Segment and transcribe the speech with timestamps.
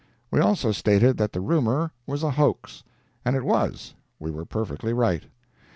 [0.31, 2.83] We also stated that the rumor was a hoax.
[3.23, 5.25] And it was—we were perfectly right.